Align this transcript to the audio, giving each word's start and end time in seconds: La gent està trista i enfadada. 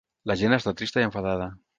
La 0.29 0.35
gent 0.41 0.55
està 0.57 0.73
trista 0.79 1.03
i 1.03 1.05
enfadada. 1.09 1.51